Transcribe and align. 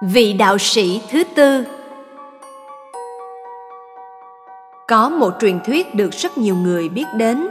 vị 0.00 0.32
đạo 0.32 0.58
sĩ 0.58 1.00
thứ 1.10 1.24
tư. 1.34 1.64
Có 4.88 5.08
một 5.08 5.30
truyền 5.40 5.60
thuyết 5.66 5.94
được 5.94 6.12
rất 6.12 6.38
nhiều 6.38 6.56
người 6.56 6.88
biết 6.88 7.06
đến. 7.16 7.48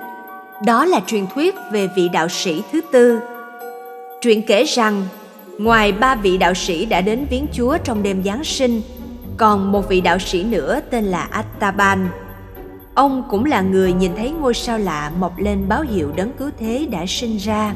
Đó 0.65 0.85
là 0.85 0.99
truyền 1.07 1.27
thuyết 1.27 1.55
về 1.71 1.89
vị 1.95 2.09
đạo 2.09 2.27
sĩ 2.29 2.63
thứ 2.71 2.81
tư. 2.91 3.19
Truyện 4.21 4.41
kể 4.47 4.63
rằng, 4.63 5.03
ngoài 5.57 5.91
ba 5.91 6.15
vị 6.15 6.37
đạo 6.37 6.53
sĩ 6.53 6.85
đã 6.85 7.01
đến 7.01 7.25
viếng 7.29 7.45
chúa 7.53 7.77
trong 7.83 8.03
đêm 8.03 8.23
giáng 8.23 8.43
sinh, 8.43 8.81
còn 9.37 9.71
một 9.71 9.89
vị 9.89 10.01
đạo 10.01 10.19
sĩ 10.19 10.43
nữa 10.43 10.79
tên 10.89 11.05
là 11.05 11.27
attaban. 11.31 12.07
Ông 12.93 13.23
cũng 13.29 13.45
là 13.45 13.61
người 13.61 13.93
nhìn 13.93 14.15
thấy 14.15 14.31
ngôi 14.31 14.53
sao 14.53 14.77
lạ 14.77 15.11
mọc 15.19 15.39
lên 15.39 15.67
báo 15.67 15.81
hiệu 15.81 16.11
đấng 16.15 16.31
cứu 16.33 16.49
thế 16.59 16.87
đã 16.91 17.05
sinh 17.07 17.37
ra 17.37 17.73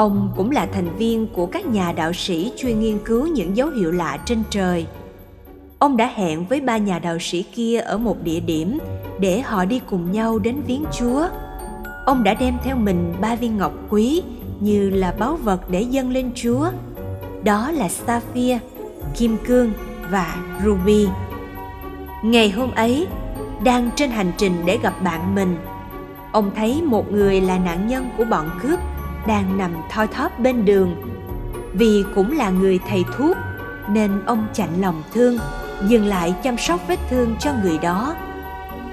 ông 0.00 0.32
cũng 0.36 0.50
là 0.50 0.66
thành 0.66 0.96
viên 0.96 1.26
của 1.26 1.46
các 1.46 1.66
nhà 1.66 1.92
đạo 1.92 2.12
sĩ 2.12 2.52
chuyên 2.56 2.80
nghiên 2.80 2.98
cứu 3.04 3.26
những 3.26 3.56
dấu 3.56 3.68
hiệu 3.68 3.92
lạ 3.92 4.18
trên 4.24 4.42
trời. 4.50 4.86
Ông 5.78 5.96
đã 5.96 6.10
hẹn 6.14 6.46
với 6.46 6.60
ba 6.60 6.76
nhà 6.76 6.98
đạo 6.98 7.18
sĩ 7.20 7.42
kia 7.42 7.80
ở 7.80 7.98
một 7.98 8.16
địa 8.22 8.40
điểm 8.40 8.78
để 9.18 9.40
họ 9.40 9.64
đi 9.64 9.80
cùng 9.90 10.12
nhau 10.12 10.38
đến 10.38 10.62
viếng 10.66 10.84
chúa. 10.98 11.26
Ông 12.06 12.24
đã 12.24 12.34
đem 12.34 12.54
theo 12.64 12.76
mình 12.76 13.14
ba 13.20 13.34
viên 13.34 13.58
ngọc 13.58 13.72
quý 13.88 14.22
như 14.60 14.90
là 14.90 15.14
báu 15.18 15.36
vật 15.36 15.70
để 15.70 15.80
dâng 15.80 16.10
lên 16.10 16.30
chúa. 16.34 16.70
Đó 17.44 17.70
là 17.70 17.88
sapphire 17.88 18.58
kim 19.16 19.36
cương 19.46 19.72
và 20.10 20.36
ruby. 20.64 21.06
Ngày 22.22 22.50
hôm 22.50 22.70
ấy, 22.70 23.06
đang 23.64 23.90
trên 23.96 24.10
hành 24.10 24.32
trình 24.36 24.52
để 24.64 24.78
gặp 24.82 25.02
bạn 25.02 25.34
mình, 25.34 25.56
ông 26.32 26.50
thấy 26.56 26.82
một 26.82 27.12
người 27.12 27.40
là 27.40 27.58
nạn 27.58 27.88
nhân 27.88 28.10
của 28.18 28.24
bọn 28.24 28.50
cướp 28.62 28.78
đang 29.26 29.58
nằm 29.58 29.70
thoi 29.90 30.06
thóp 30.06 30.38
bên 30.38 30.64
đường. 30.64 30.96
Vì 31.72 32.04
cũng 32.14 32.36
là 32.36 32.50
người 32.50 32.80
thầy 32.88 33.04
thuốc, 33.16 33.36
nên 33.88 34.24
ông 34.26 34.46
chạnh 34.52 34.80
lòng 34.80 35.02
thương, 35.12 35.38
dừng 35.86 36.06
lại 36.06 36.34
chăm 36.42 36.58
sóc 36.58 36.80
vết 36.88 36.98
thương 37.10 37.36
cho 37.40 37.52
người 37.62 37.78
đó. 37.78 38.14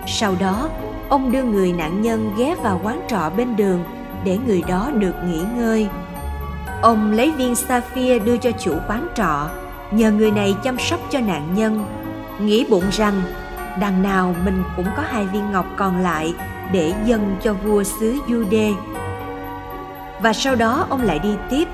Sau 0.08 0.36
đó, 0.40 0.70
ông 1.10 1.32
đưa 1.32 1.44
người 1.44 1.74
nạn 1.74 2.02
nhân 2.02 2.34
ghé 2.38 2.56
vào 2.64 2.82
quán 2.84 3.02
trọ 3.08 3.30
bên 3.38 3.56
đường 3.56 3.84
để 4.24 4.38
người 4.48 4.64
đó 4.68 4.92
được 4.94 5.16
nghỉ 5.26 5.42
ngơi. 5.58 5.88
Ông 6.82 7.12
lấy 7.12 7.32
viên 7.32 7.56
sapphire 7.56 8.20
đưa 8.20 8.38
cho 8.38 8.52
chủ 8.52 8.74
quán 8.88 9.08
trọ, 9.16 9.50
nhờ 9.92 10.12
người 10.12 10.32
này 10.32 10.56
chăm 10.64 10.80
sóc 10.80 11.00
cho 11.10 11.20
nạn 11.20 11.56
nhân. 11.56 11.86
Nghĩ 12.40 12.66
bụng 12.70 12.84
rằng, 12.92 13.22
đằng 13.80 14.04
nào 14.04 14.36
mình 14.46 14.64
cũng 14.76 14.88
có 14.98 15.04
hai 15.10 15.26
viên 15.26 15.52
ngọc 15.52 15.66
còn 15.78 15.98
lại 15.98 16.34
để 16.72 16.94
dâng 17.06 17.36
cho 17.42 17.54
vua 17.54 17.84
xứ 17.84 18.16
Jude. 18.28 18.74
Và 20.22 20.34
sau 20.34 20.56
đó 20.56 20.88
ông 20.90 21.02
lại 21.02 21.20
đi 21.20 21.36
tiếp. 21.50 21.68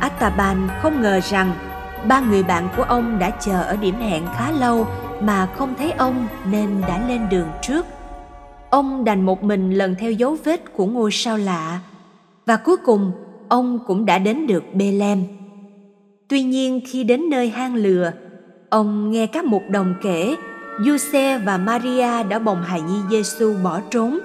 Ataban 0.00 0.68
không 0.82 1.02
ngờ 1.02 1.20
rằng 1.30 1.52
ba 2.08 2.20
người 2.20 2.42
bạn 2.42 2.68
của 2.76 2.82
ông 2.82 3.18
đã 3.18 3.30
chờ 3.30 3.62
ở 3.62 3.76
điểm 3.76 3.94
hẹn 3.94 4.22
khá 4.36 4.50
lâu 4.50 4.86
mà 5.20 5.46
không 5.46 5.74
thấy 5.78 5.92
ông 5.92 6.26
nên 6.50 6.68
đã 6.88 7.08
lên 7.08 7.28
đường 7.30 7.48
trước. 7.62 7.86
Ông 8.70 9.04
đành 9.04 9.26
một 9.26 9.42
mình 9.42 9.70
lần 9.70 9.94
theo 9.94 10.12
dấu 10.12 10.36
vết 10.44 10.72
của 10.72 10.86
ngôi 10.86 11.12
sao 11.12 11.36
lạ 11.36 11.80
và 12.46 12.56
cuối 12.56 12.76
cùng 12.76 13.12
ông 13.48 13.78
cũng 13.86 14.06
đã 14.06 14.18
đến 14.18 14.46
được 14.46 14.64
Bethlehem. 14.74 15.24
Tuy 16.28 16.42
nhiên 16.42 16.80
khi 16.86 17.04
đến 17.04 17.30
nơi 17.30 17.48
hang 17.50 17.74
lừa, 17.74 18.12
ông 18.70 19.10
nghe 19.10 19.26
các 19.26 19.44
mục 19.44 19.62
đồng 19.70 19.94
kể 20.02 20.36
Giuse 20.80 21.38
và 21.38 21.58
Maria 21.58 22.22
đã 22.22 22.38
bồng 22.38 22.62
hài 22.62 22.80
nhi 22.80 22.98
Giêsu 23.10 23.54
bỏ 23.64 23.80
trốn 23.90 24.18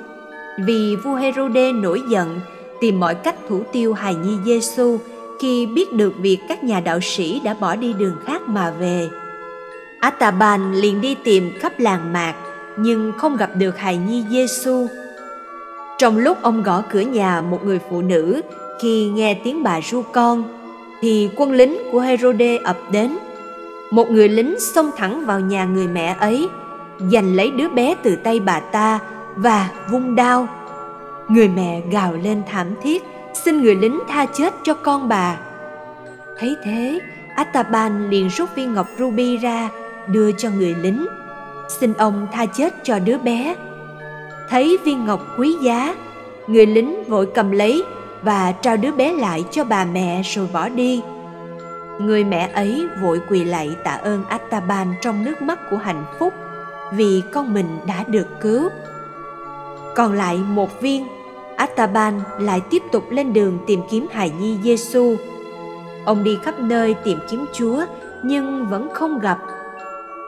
vì 0.58 0.96
vua 0.96 1.16
Herode 1.16 1.72
nổi 1.72 2.02
giận 2.10 2.40
tìm 2.80 3.00
mọi 3.00 3.16
cách 3.16 3.36
thủ 3.50 3.64
tiêu 3.72 3.94
hài 3.94 4.16
nhi 4.16 4.38
Giêsu 4.46 4.98
khi 5.40 5.66
biết 5.66 5.94
được 5.94 6.14
việc 6.18 6.40
các 6.50 6.64
nhà 6.64 6.80
đạo 6.80 7.00
sĩ 7.02 7.42
đã 7.44 7.56
bỏ 7.60 7.76
đi 7.76 7.94
đường 7.94 8.16
khác 8.26 8.42
mà 8.48 8.72
về. 8.80 9.10
Ataban 10.00 10.74
liền 10.74 11.02
đi 11.02 11.16
tìm 11.24 11.52
khắp 11.60 11.80
làng 11.80 12.14
mạc, 12.14 12.34
nhưng 12.78 13.14
không 13.18 13.38
gặp 13.38 13.50
được 13.56 13.78
hài 13.78 13.98
nhi 13.98 14.24
Giêsu. 14.30 14.88
Trong 15.98 16.18
lúc 16.18 16.38
ông 16.42 16.64
gõ 16.64 16.84
cửa 16.90 17.00
nhà 17.00 17.42
một 17.42 17.66
người 17.66 17.80
phụ 17.90 18.02
nữ, 18.02 18.42
khi 18.82 19.10
nghe 19.10 19.34
tiếng 19.44 19.64
bà 19.64 19.82
ru 19.82 20.02
con, 20.02 20.44
thì 21.02 21.30
quân 21.36 21.52
lính 21.52 21.78
của 21.92 22.00
Herode 22.00 22.58
ập 22.58 22.78
đến 22.92 23.18
một 23.92 24.12
người 24.12 24.30
lính 24.30 24.56
xông 24.60 24.92
thẳng 24.98 25.26
vào 25.26 25.40
nhà 25.40 25.66
người 25.66 25.88
mẹ 25.88 26.16
ấy, 26.20 26.50
giành 27.12 27.36
lấy 27.36 27.52
đứa 27.52 27.70
bé 27.70 27.96
từ 28.04 28.16
tay 28.16 28.40
bà 28.40 28.60
ta 28.60 29.00
và 29.36 29.70
vung 29.92 30.16
đao 30.16 30.48
người 31.30 31.48
mẹ 31.48 31.82
gào 31.92 32.14
lên 32.14 32.42
thảm 32.52 32.68
thiết 32.82 33.04
xin 33.34 33.62
người 33.62 33.76
lính 33.76 34.00
tha 34.08 34.26
chết 34.26 34.54
cho 34.64 34.74
con 34.74 35.08
bà. 35.08 35.38
Thấy 36.40 36.56
thế 36.64 37.00
ataban 37.36 38.10
liền 38.10 38.28
rút 38.28 38.56
viên 38.56 38.74
ngọc 38.74 38.88
ruby 38.98 39.38
ra 39.38 39.70
đưa 40.08 40.32
cho 40.32 40.50
người 40.50 40.76
lính. 40.82 41.06
Xin 41.80 41.94
ông 41.94 42.28
tha 42.32 42.46
chết 42.46 42.74
cho 42.84 43.00
đứa 43.00 43.18
bé. 43.18 43.56
Thấy 44.50 44.78
viên 44.84 45.06
ngọc 45.06 45.20
quý 45.38 45.56
giá 45.62 45.96
người 46.48 46.66
lính 46.66 47.04
vội 47.04 47.28
cầm 47.34 47.52
lấy 47.52 47.84
và 48.22 48.52
trao 48.52 48.78
đứa 48.78 48.92
bé 48.92 49.14
lại 49.14 49.46
cho 49.52 49.64
bà 49.64 49.86
mẹ 49.86 50.22
rồi 50.24 50.48
bỏ 50.54 50.70
đi. 50.70 51.02
Người 52.00 52.24
mẹ 52.24 52.50
ấy 52.54 52.88
vội 53.02 53.22
quỳ 53.30 53.44
lạy 53.44 53.76
tạ 53.84 53.92
ơn 53.92 54.24
Ataban 54.30 54.94
trong 55.02 55.24
nước 55.26 55.42
mắt 55.42 55.60
của 55.70 55.78
hạnh 55.78 56.06
phúc 56.20 56.34
vì 56.94 57.24
con 57.34 57.54
mình 57.54 57.80
đã 57.88 58.04
được 58.08 58.28
cứu. 58.42 58.70
Còn 59.96 60.14
lại 60.14 60.38
một 60.38 60.82
viên, 60.82 61.08
Attaban 61.58 62.22
lại 62.40 62.62
tiếp 62.70 62.84
tục 62.92 63.04
lên 63.10 63.34
đường 63.34 63.58
tìm 63.68 63.82
kiếm 63.90 64.08
hài 64.12 64.30
nhi 64.30 64.58
Giêsu. 64.64 65.16
Ông 66.06 66.24
đi 66.24 66.38
khắp 66.44 66.60
nơi 66.60 66.94
tìm 66.94 67.20
kiếm 67.30 67.46
Chúa 67.54 67.82
nhưng 68.24 68.68
vẫn 68.68 68.90
không 68.94 69.20
gặp. 69.20 69.38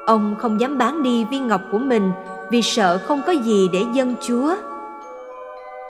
Ông 0.06 0.36
không 0.40 0.62
dám 0.62 0.78
bán 0.78 1.04
đi 1.04 1.26
viên 1.26 1.48
ngọc 1.48 1.62
của 1.72 1.78
mình 1.78 2.12
vì 2.52 2.62
sợ 2.62 2.98
không 2.98 3.22
có 3.28 3.32
gì 3.32 3.70
để 3.74 3.84
dâng 3.94 4.16
Chúa. 4.22 4.56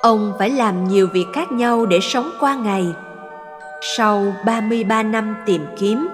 Ông 0.01 0.33
phải 0.39 0.49
làm 0.49 0.87
nhiều 0.87 1.07
việc 1.13 1.25
khác 1.33 1.51
nhau 1.51 1.85
để 1.85 1.99
sống 1.99 2.31
qua 2.39 2.55
ngày 2.55 2.93
sau 3.81 4.33
33 4.45 5.03
năm 5.03 5.35
tìm 5.45 5.65
kiếm, 5.77 6.07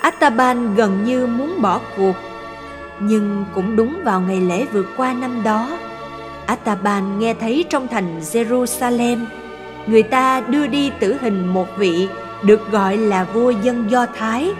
Ataban 0.00 0.74
gần 0.74 1.04
như 1.04 1.26
muốn 1.26 1.62
bỏ 1.62 1.80
cuộc. 1.96 2.14
Nhưng 3.00 3.44
cũng 3.54 3.76
đúng 3.76 4.00
vào 4.04 4.20
ngày 4.20 4.40
lễ 4.40 4.66
vượt 4.72 4.86
qua 4.96 5.12
năm 5.12 5.42
đó, 5.42 5.68
Ataban 6.48 7.18
nghe 7.18 7.34
thấy 7.34 7.64
trong 7.70 7.88
thành 7.88 8.20
Jerusalem, 8.20 9.18
người 9.86 10.02
ta 10.02 10.40
đưa 10.40 10.66
đi 10.66 10.90
tử 11.00 11.16
hình 11.20 11.46
một 11.46 11.66
vị 11.76 12.08
được 12.42 12.70
gọi 12.70 12.96
là 12.96 13.24
vua 13.24 13.50
dân 13.50 13.90
Do 13.90 14.06
Thái. 14.06 14.50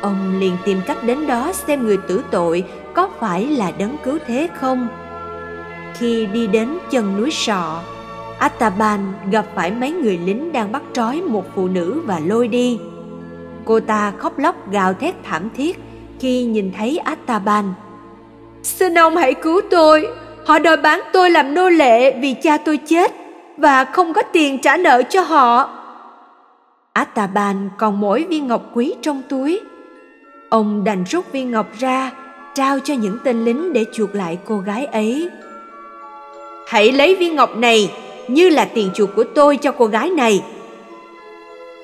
Ông 0.00 0.40
liền 0.40 0.56
tìm 0.64 0.80
cách 0.86 1.04
đến 1.04 1.26
đó 1.26 1.52
xem 1.52 1.86
người 1.86 1.96
tử 1.96 2.22
tội 2.30 2.64
có 2.94 3.08
phải 3.18 3.46
là 3.46 3.72
đấng 3.78 3.96
cứu 4.04 4.18
thế 4.26 4.48
không. 4.54 4.88
Khi 5.94 6.26
đi 6.26 6.46
đến 6.46 6.78
chân 6.90 7.16
núi 7.16 7.30
Sọ, 7.30 7.80
Ataban 8.38 9.12
gặp 9.30 9.46
phải 9.54 9.70
mấy 9.70 9.90
người 9.92 10.18
lính 10.18 10.52
đang 10.52 10.72
bắt 10.72 10.82
trói 10.92 11.20
một 11.20 11.44
phụ 11.54 11.68
nữ 11.68 12.02
và 12.06 12.20
lôi 12.26 12.48
đi. 12.48 12.78
Cô 13.64 13.80
ta 13.80 14.12
khóc 14.18 14.38
lóc 14.38 14.70
gào 14.70 14.94
thét 14.94 15.14
thảm 15.24 15.48
thiết 15.56 15.78
khi 16.20 16.44
nhìn 16.44 16.72
thấy 16.76 16.98
Ataban. 16.98 17.64
Xin 18.62 18.98
ông 18.98 19.16
hãy 19.16 19.34
cứu 19.34 19.60
tôi, 19.70 20.08
họ 20.44 20.58
đòi 20.58 20.76
bán 20.76 21.00
tôi 21.12 21.30
làm 21.30 21.54
nô 21.54 21.68
lệ 21.68 22.18
vì 22.20 22.34
cha 22.42 22.56
tôi 22.56 22.76
chết 22.76 23.12
và 23.56 23.84
không 23.84 24.12
có 24.12 24.22
tiền 24.22 24.58
trả 24.58 24.76
nợ 24.76 25.02
cho 25.02 25.20
họ. 25.20 25.70
Ataban 26.92 27.70
còn 27.78 28.00
mỗi 28.00 28.24
viên 28.24 28.46
ngọc 28.46 28.62
quý 28.74 28.94
trong 29.02 29.22
túi. 29.28 29.60
Ông 30.48 30.84
đành 30.84 31.04
rút 31.04 31.32
viên 31.32 31.50
ngọc 31.50 31.66
ra, 31.78 32.10
trao 32.54 32.78
cho 32.80 32.94
những 32.94 33.18
tên 33.24 33.44
lính 33.44 33.72
để 33.72 33.84
chuộc 33.92 34.14
lại 34.14 34.38
cô 34.44 34.58
gái 34.58 34.86
ấy. 34.86 35.30
Hãy 36.66 36.92
lấy 36.92 37.14
viên 37.14 37.36
ngọc 37.36 37.56
này 37.56 37.92
như 38.28 38.48
là 38.48 38.64
tiền 38.64 38.90
chuộc 38.94 39.10
của 39.16 39.24
tôi 39.24 39.56
cho 39.56 39.72
cô 39.72 39.86
gái 39.86 40.10
này 40.10 40.42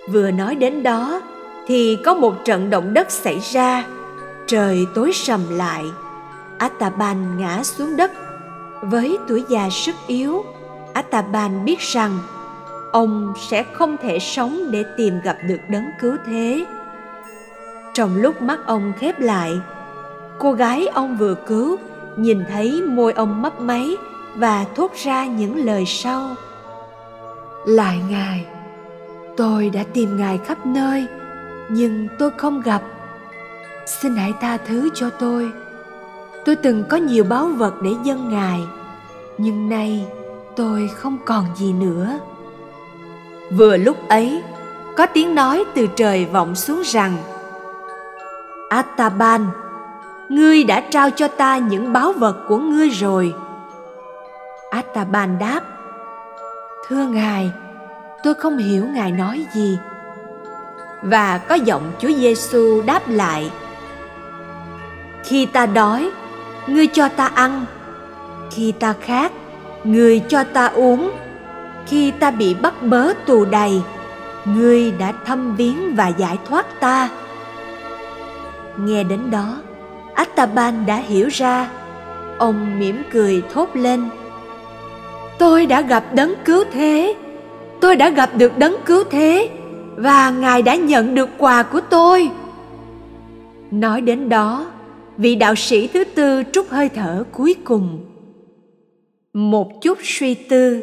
vừa 0.09 0.31
nói 0.31 0.55
đến 0.55 0.83
đó 0.83 1.21
thì 1.67 1.99
có 2.05 2.15
một 2.15 2.45
trận 2.45 2.71
động 2.71 2.95
đất 2.95 3.11
xảy 3.11 3.39
ra 3.53 3.85
trời 4.47 4.87
tối 4.95 5.13
sầm 5.13 5.41
lại 5.51 5.85
ataban 6.59 7.39
ngã 7.39 7.63
xuống 7.63 7.97
đất 7.97 8.13
với 8.83 9.19
tuổi 9.29 9.45
già 9.49 9.71
sức 9.71 9.95
yếu, 10.07 10.45
ataban 10.93 11.65
biết 11.65 11.81
rằng 11.81 12.19
ông 12.93 13.33
sẽ 13.49 13.63
không 13.73 13.97
thể 14.03 14.19
sống 14.19 14.71
để 14.71 14.85
tìm 14.97 15.21
gặp 15.25 15.37
được 15.49 15.61
đấng 15.69 15.85
cứu 16.01 16.17
thế. 16.27 16.67
Trong 17.95 18.17
lúc 18.17 18.43
mắt 18.43 18.59
ông 18.67 18.93
khép 18.99 19.21
lại, 19.21 19.61
cô 20.39 20.53
gái 20.53 20.87
ông 20.87 21.17
vừa 21.17 21.35
cứu 21.35 21.77
nhìn 22.17 22.45
thấy 22.53 22.83
môi 22.83 23.13
ông 23.13 23.43
mấp 23.43 23.61
máy 23.61 23.97
và 24.37 24.65
thốt 24.75 24.93
ra 25.05 25.27
những 25.27 25.65
lời 25.67 25.85
sau. 25.87 26.35
Lại 27.67 28.01
ngài, 28.11 28.47
tôi 29.37 29.71
đã 29.71 29.85
tìm 29.93 30.17
ngài 30.17 30.39
khắp 30.39 30.67
nơi, 30.67 31.07
nhưng 31.69 32.09
tôi 32.19 32.31
không 32.37 32.63
gặp. 32.63 32.83
Xin 33.87 34.17
hãy 34.17 34.33
tha 34.41 34.57
thứ 34.57 34.89
cho 34.95 35.11
tôi 35.11 35.53
tôi 36.45 36.57
từng 36.57 36.85
có 36.89 36.97
nhiều 36.97 37.25
báu 37.25 37.47
vật 37.47 37.83
để 37.83 37.91
dâng 38.05 38.29
ngài 38.29 38.61
nhưng 39.39 39.69
nay 39.69 40.07
tôi 40.57 40.91
không 40.97 41.19
còn 41.25 41.45
gì 41.57 41.73
nữa 41.73 42.19
vừa 43.51 43.77
lúc 43.77 44.09
ấy 44.09 44.43
có 44.97 45.07
tiếng 45.07 45.35
nói 45.35 45.65
từ 45.75 45.87
trời 45.97 46.25
vọng 46.25 46.55
xuống 46.55 46.83
rằng 46.85 47.17
Ataban, 48.69 49.47
ngươi 50.29 50.65
đã 50.65 50.81
trao 50.81 51.11
cho 51.11 51.29
ta 51.29 51.59
những 51.59 51.93
báu 51.93 52.13
vật 52.13 52.37
của 52.49 52.59
ngươi 52.59 52.89
rồi. 52.89 53.35
Ataban 54.71 55.39
đáp, 55.39 55.61
Thưa 56.89 57.05
Ngài, 57.05 57.51
tôi 58.25 58.35
không 58.35 58.59
hiểu 58.59 58.85
Ngài 58.87 59.13
nói 59.13 59.47
gì. 59.55 59.79
Và 61.03 61.39
có 61.39 61.55
giọng 61.55 61.93
Chúa 61.99 62.09
Giêsu 62.09 62.83
đáp 62.87 63.09
lại, 63.09 63.51
Khi 65.25 65.47
ta 65.47 65.67
đói, 65.67 66.11
ngươi 66.69 66.87
cho 66.87 67.09
ta 67.09 67.27
ăn. 67.27 67.65
Khi 68.51 68.73
ta 68.73 68.95
khát, 69.01 69.33
ngươi 69.85 70.21
cho 70.29 70.45
ta 70.45 70.67
uống. 70.67 71.11
Khi 71.87 72.11
ta 72.11 72.31
bị 72.31 72.55
bắt 72.55 72.83
bớ 72.83 73.13
tù 73.27 73.45
đầy, 73.45 73.83
ngươi 74.45 74.91
đã 74.91 75.13
thăm 75.25 75.57
viếng 75.57 75.95
và 75.95 76.09
giải 76.09 76.39
thoát 76.49 76.81
ta. 76.81 77.09
Nghe 78.77 79.05
đến 79.05 79.31
đó 79.31 79.57
attaban 80.15 80.87
đã 80.87 80.97
hiểu 80.97 81.29
ra. 81.29 81.69
Ông 82.39 82.79
mỉm 82.79 83.03
cười 83.13 83.43
thốt 83.53 83.69
lên. 83.75 84.09
Tôi 85.39 85.67
đã 85.67 85.81
gặp 85.81 86.05
đấng 86.13 86.35
cứu 86.45 86.65
thế. 86.73 87.15
Tôi 87.81 87.97
đã 87.97 88.09
gặp 88.09 88.31
được 88.37 88.59
đấng 88.59 88.77
cứu 88.87 89.05
thế 89.11 89.51
và 89.97 90.31
ngài 90.31 90.63
đã 90.63 90.75
nhận 90.75 91.15
được 91.15 91.29
quà 91.39 91.63
của 91.63 91.81
tôi. 91.81 92.31
Nói 93.71 94.01
đến 94.01 94.29
đó 94.29 94.67
vị 95.19 95.35
đạo 95.35 95.55
sĩ 95.55 95.87
thứ 95.87 96.05
tư 96.05 96.43
trút 96.53 96.69
hơi 96.69 96.89
thở 96.89 97.25
cuối 97.33 97.55
cùng. 97.65 98.05
Một 99.33 99.83
chút 99.83 99.99
suy 100.03 100.35
tư. 100.35 100.83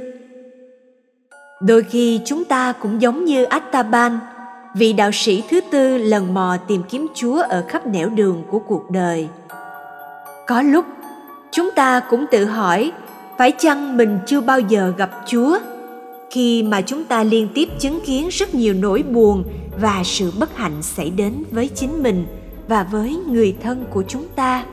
Đôi 1.61 1.83
khi 1.83 2.19
chúng 2.25 2.45
ta 2.45 2.71
cũng 2.71 3.01
giống 3.01 3.25
như 3.25 3.43
attaban, 3.43 4.19
vị 4.75 4.93
đạo 4.93 5.11
sĩ 5.13 5.43
thứ 5.49 5.61
tư 5.71 5.97
lần 5.97 6.33
mò 6.33 6.57
tìm 6.67 6.81
kiếm 6.89 7.07
chúa 7.13 7.41
ở 7.41 7.65
khắp 7.67 7.87
nẻo 7.87 8.09
đường 8.09 8.43
của 8.51 8.59
cuộc 8.59 8.91
đời. 8.91 9.27
Có 10.47 10.61
lúc, 10.61 10.85
chúng 11.51 11.69
ta 11.75 11.99
cũng 11.99 12.25
tự 12.31 12.45
hỏi, 12.45 12.91
phải 13.37 13.51
chăng 13.51 13.97
mình 13.97 14.19
chưa 14.25 14.41
bao 14.41 14.59
giờ 14.59 14.93
gặp 14.97 15.11
chúa 15.27 15.59
khi 16.29 16.63
mà 16.63 16.81
chúng 16.81 17.03
ta 17.03 17.23
liên 17.23 17.47
tiếp 17.53 17.69
chứng 17.79 17.99
kiến 18.05 18.27
rất 18.31 18.55
nhiều 18.55 18.73
nỗi 18.73 19.03
buồn 19.03 19.43
và 19.81 20.01
sự 20.05 20.31
bất 20.39 20.57
hạnh 20.57 20.81
xảy 20.81 21.09
đến 21.09 21.43
với 21.51 21.69
chính 21.75 22.03
mình? 22.03 22.25
Và 22.67 22.83
với 22.83 23.15
người 23.27 23.55
thân 23.63 23.85
của 23.89 24.03
chúng 24.07 24.27
ta. 24.35 24.65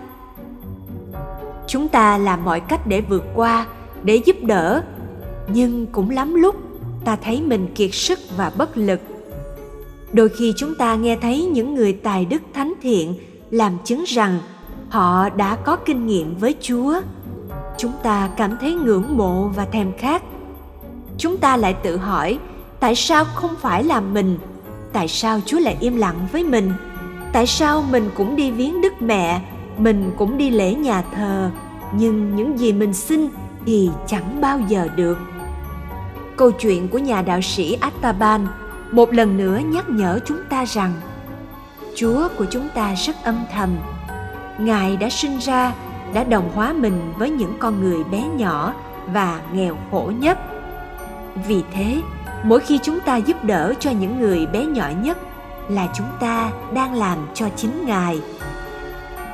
Chúng 1.66 1.88
ta 1.88 2.18
làm 2.18 2.44
mọi 2.44 2.60
cách 2.60 2.86
để 2.86 3.00
vượt 3.00 3.24
qua, 3.34 3.66
để 4.02 4.16
giúp 4.16 4.36
đỡ, 4.42 4.82
nhưng 5.48 5.86
cũng 5.86 6.10
lắm 6.10 6.34
lúc 6.34 6.56
ta 7.04 7.16
thấy 7.16 7.42
mình 7.42 7.68
kiệt 7.74 7.94
sức 7.94 8.18
và 8.36 8.52
bất 8.56 8.76
lực. 8.76 9.00
Đôi 10.12 10.28
khi 10.28 10.52
chúng 10.56 10.74
ta 10.74 10.94
nghe 10.94 11.16
thấy 11.16 11.44
những 11.44 11.74
người 11.74 11.92
tài 11.92 12.24
đức 12.24 12.42
thánh 12.54 12.72
thiện 12.82 13.14
làm 13.50 13.78
chứng 13.84 14.04
rằng 14.04 14.38
họ 14.88 15.28
đã 15.28 15.56
có 15.56 15.76
kinh 15.76 16.06
nghiệm 16.06 16.34
với 16.36 16.54
chúa. 16.60 17.00
Chúng 17.78 17.92
ta 18.02 18.30
cảm 18.36 18.56
thấy 18.60 18.74
ngưỡng 18.74 19.16
mộ 19.16 19.48
và 19.48 19.64
thèm 19.64 19.92
khát. 19.98 20.22
Chúng 21.18 21.36
ta 21.36 21.56
lại 21.56 21.74
tự 21.74 21.96
hỏi, 21.96 22.38
tại 22.80 22.94
sao 22.94 23.24
không 23.24 23.54
phải 23.60 23.84
là 23.84 24.00
mình? 24.00 24.38
Tại 24.92 25.08
sao 25.08 25.40
chúa 25.46 25.58
lại 25.58 25.76
im 25.80 25.96
lặng 25.96 26.26
với 26.32 26.44
mình? 26.44 26.72
Tại 27.32 27.46
sao 27.46 27.84
mình 27.90 28.10
cũng 28.14 28.36
đi 28.36 28.50
viếng 28.50 28.80
đức 28.80 29.02
mẹ 29.02 29.40
mình 29.78 30.10
cũng 30.16 30.38
đi 30.38 30.50
lễ 30.50 30.74
nhà 30.74 31.02
thờ 31.14 31.50
nhưng 31.92 32.36
những 32.36 32.58
gì 32.58 32.72
mình 32.72 32.94
xin 32.94 33.28
thì 33.66 33.90
chẳng 34.06 34.40
bao 34.40 34.60
giờ 34.68 34.88
được 34.96 35.18
câu 36.36 36.50
chuyện 36.50 36.88
của 36.88 36.98
nhà 36.98 37.22
đạo 37.22 37.40
sĩ 37.40 37.76
Attaban 37.80 38.46
một 38.90 39.12
lần 39.12 39.36
nữa 39.36 39.60
nhắc 39.64 39.88
nhở 39.88 40.20
chúng 40.26 40.38
ta 40.50 40.64
rằng 40.64 40.92
Chúa 41.94 42.28
của 42.38 42.44
chúng 42.50 42.68
ta 42.74 42.94
rất 42.94 43.24
âm 43.24 43.44
thầm. 43.52 43.76
Ngài 44.58 44.96
đã 44.96 45.08
sinh 45.08 45.38
ra, 45.38 45.72
đã 46.14 46.24
đồng 46.24 46.50
hóa 46.54 46.72
mình 46.72 47.12
với 47.18 47.30
những 47.30 47.54
con 47.58 47.80
người 47.80 48.04
bé 48.04 48.22
nhỏ 48.36 48.74
và 49.06 49.40
nghèo 49.52 49.76
khổ 49.90 50.12
nhất. 50.18 50.38
Vì 51.48 51.62
thế, 51.72 52.00
mỗi 52.44 52.60
khi 52.60 52.78
chúng 52.82 53.00
ta 53.00 53.16
giúp 53.16 53.44
đỡ 53.44 53.74
cho 53.80 53.90
những 53.90 54.20
người 54.20 54.46
bé 54.46 54.64
nhỏ 54.64 54.88
nhất 55.02 55.18
là 55.68 55.88
chúng 55.94 56.08
ta 56.20 56.50
đang 56.74 56.94
làm 56.94 57.18
cho 57.34 57.48
chính 57.56 57.86
Ngài. 57.86 58.20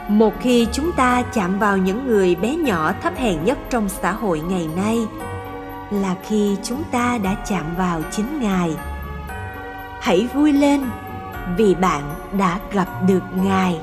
Một 0.08 0.32
khi 0.40 0.66
chúng 0.72 0.92
ta 0.92 1.22
chạm 1.22 1.58
vào 1.58 1.76
những 1.76 2.06
người 2.06 2.34
bé 2.34 2.56
nhỏ 2.56 2.92
thấp 3.02 3.12
hèn 3.16 3.44
nhất 3.44 3.58
trong 3.70 3.88
xã 3.88 4.12
hội 4.12 4.40
ngày 4.40 4.68
nay, 4.76 5.06
là 5.90 6.14
khi 6.28 6.56
chúng 6.62 6.82
ta 6.90 7.18
đã 7.18 7.36
chạm 7.46 7.64
vào 7.76 8.02
chính 8.10 8.40
Ngài 8.40 8.76
hãy 10.00 10.28
vui 10.34 10.52
lên 10.52 10.80
vì 11.56 11.74
bạn 11.74 12.02
đã 12.38 12.60
gặp 12.72 12.88
được 13.06 13.22
ngài 13.34 13.80